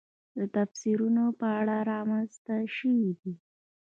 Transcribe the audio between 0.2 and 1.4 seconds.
د تفسیرونو